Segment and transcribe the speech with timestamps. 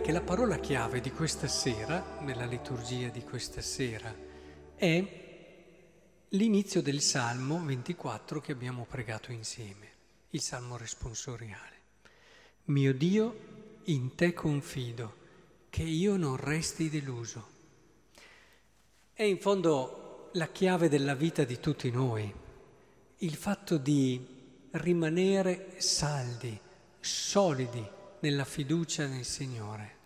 [0.00, 4.14] direi che la parola chiave di questa sera, nella liturgia di questa sera,
[4.74, 5.04] è
[6.28, 9.88] l'inizio del Salmo 24 che abbiamo pregato insieme,
[10.30, 11.78] il Salmo responsoriale.
[12.64, 15.16] Mio Dio, in te confido,
[15.68, 17.48] che io non resti deluso.
[19.12, 22.32] È in fondo la chiave della vita di tutti noi,
[23.18, 24.24] il fatto di
[24.72, 26.58] rimanere saldi,
[27.00, 29.98] solidi nella fiducia nel Signore.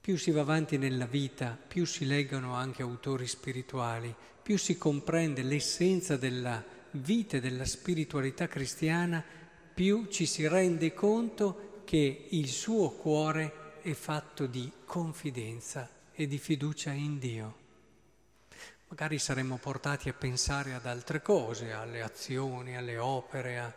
[0.00, 4.12] Più si va avanti nella vita, più si leggono anche autori spirituali,
[4.42, 6.62] più si comprende l'essenza della
[6.92, 9.24] vita e della spiritualità cristiana,
[9.74, 16.38] più ci si rende conto che il suo cuore è fatto di confidenza e di
[16.38, 17.60] fiducia in Dio.
[18.88, 23.74] Magari saremmo portati a pensare ad altre cose, alle azioni, alle opere, a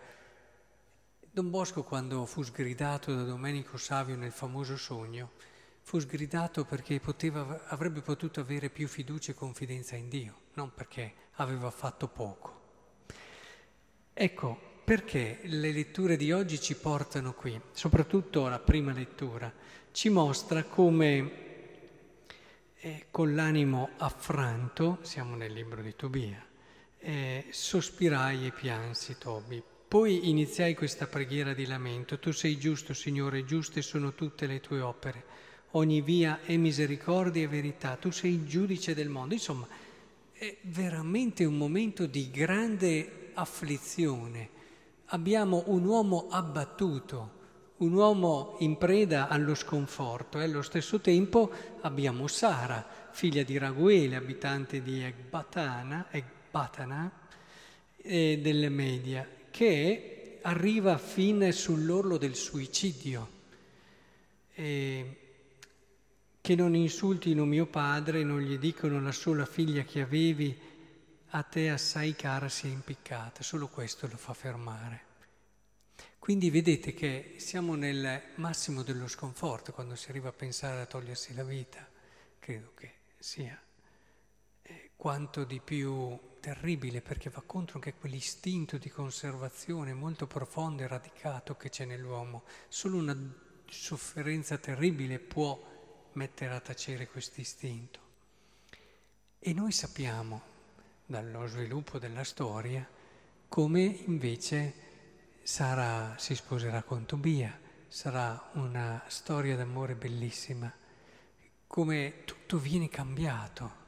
[1.35, 5.31] Don Bosco, quando fu sgridato da Domenico Savio nel famoso sogno,
[5.81, 11.13] fu sgridato perché poteva, avrebbe potuto avere più fiducia e confidenza in Dio, non perché
[11.33, 12.61] aveva fatto poco.
[14.13, 19.51] Ecco, perché le letture di oggi ci portano qui, soprattutto la prima lettura,
[19.91, 21.31] ci mostra come
[22.77, 26.41] eh, con l'animo affranto, siamo nel libro di Tobia,
[26.97, 29.61] eh, sospirai e piansi Tobi
[29.95, 32.19] poi iniziai questa preghiera di lamento.
[32.19, 35.23] Tu sei giusto, Signore, giuste sono tutte le tue opere.
[35.71, 37.95] Ogni via è misericordia e verità.
[37.95, 39.35] Tu sei il giudice del mondo.
[39.35, 39.65] Insomma,
[40.33, 44.49] è veramente un momento di grande afflizione.
[45.05, 47.31] Abbiamo un uomo abbattuto,
[47.77, 54.17] un uomo in preda allo sconforto e allo stesso tempo abbiamo Sara, figlia di Raguele,
[54.17, 57.09] abitante di Ecbatana, Ecbatana
[57.95, 63.29] e delle Media, che arriva fine sull'orlo del suicidio,
[64.53, 65.19] e
[66.41, 70.59] che non insultino mio padre, non gli dicono la sola figlia che avevi,
[71.29, 75.03] a te assai cara si è impiccata, solo questo lo fa fermare.
[76.19, 81.33] Quindi vedete che siamo nel massimo dello sconforto quando si arriva a pensare a togliersi
[81.33, 81.87] la vita,
[82.39, 83.57] credo che sia
[84.63, 90.87] eh, quanto di più terribile perché va contro anche quell'istinto di conservazione molto profondo e
[90.87, 92.43] radicato che c'è nell'uomo.
[92.67, 93.17] Solo una
[93.67, 95.59] sofferenza terribile può
[96.13, 97.99] mettere a tacere questo istinto.
[99.39, 100.41] E noi sappiamo
[101.07, 102.87] dallo sviluppo della storia
[103.47, 104.73] come invece
[105.41, 110.71] Sara si sposerà con Tobia, sarà una storia d'amore bellissima,
[111.65, 113.84] come tutto viene cambiato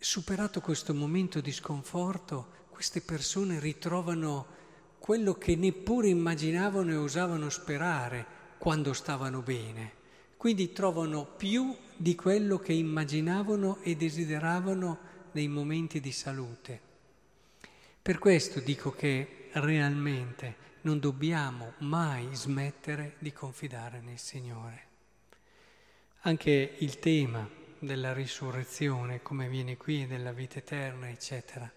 [0.00, 4.46] Superato questo momento di sconforto, queste persone ritrovano
[5.00, 8.24] quello che neppure immaginavano e osavano sperare
[8.58, 9.92] quando stavano bene.
[10.36, 14.98] Quindi trovano più di quello che immaginavano e desideravano
[15.32, 16.80] nei momenti di salute.
[18.00, 24.86] Per questo dico che realmente non dobbiamo mai smettere di confidare nel Signore.
[26.20, 31.70] Anche il tema della risurrezione, come viene qui, della vita eterna, eccetera.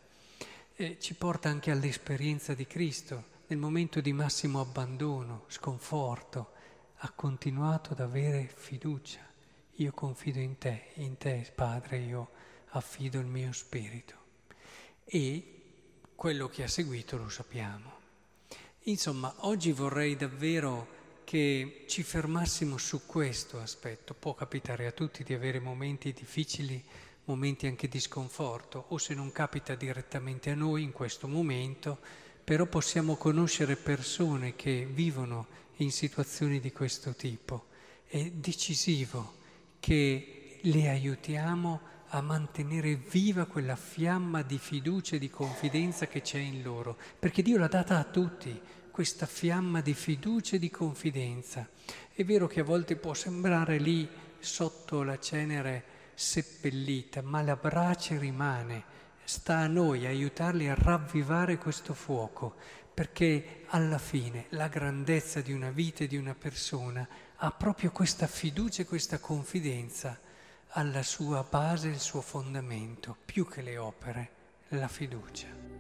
[0.75, 6.53] E ci porta anche all'esperienza di Cristo, nel momento di massimo abbandono, sconforto,
[6.97, 9.27] ha continuato ad avere fiducia.
[9.75, 12.29] Io confido in te, in te Padre, io
[12.69, 14.15] affido il mio spirito.
[15.03, 15.61] E
[16.15, 17.99] quello che ha seguito lo sappiamo.
[18.83, 24.13] Insomma, oggi vorrei davvero che ci fermassimo su questo aspetto.
[24.13, 26.83] Può capitare a tutti di avere momenti difficili,
[27.25, 31.99] momenti anche di sconforto, o se non capita direttamente a noi in questo momento,
[32.43, 35.47] però possiamo conoscere persone che vivono
[35.77, 37.67] in situazioni di questo tipo.
[38.05, 39.35] È decisivo
[39.79, 46.39] che le aiutiamo a mantenere viva quella fiamma di fiducia e di confidenza che c'è
[46.39, 48.59] in loro, perché Dio l'ha data a tutti,
[49.01, 51.67] questa fiamma di fiducia e di confidenza.
[52.13, 54.07] È vero che a volte può sembrare lì
[54.37, 55.83] sotto la cenere
[56.13, 58.83] seppellita, ma la brace rimane.
[59.23, 62.53] Sta a noi aiutarli a ravvivare questo fuoco,
[62.93, 67.07] perché alla fine la grandezza di una vita e di una persona
[67.37, 70.19] ha proprio questa fiducia e questa confidenza
[70.73, 74.29] alla sua base, il suo fondamento, più che le opere,
[74.67, 75.70] la fiducia.